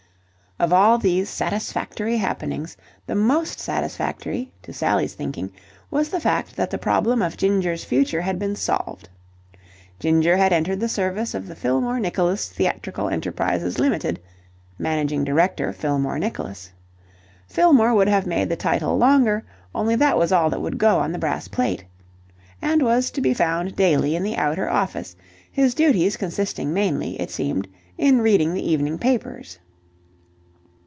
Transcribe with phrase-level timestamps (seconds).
[0.59, 5.49] Of all these satisfactory happenings, the most satisfactory, to Sally's thinking,
[5.89, 9.09] was the fact that the problem of Ginger's future had been solved.
[9.99, 14.19] Ginger had entered the service of the Fillmore Nicholas Theatrical Enterprises Ltd.
[14.77, 16.69] (Managing Director, Fillmore Nicholas)
[17.47, 19.43] Fillmore would have made the title longer,
[19.73, 21.85] only that was all that would go on the brass plate
[22.61, 25.15] and was to be found daily in the outer office,
[25.51, 29.57] his duties consisting mainly, it seemed, in reading the evening papers.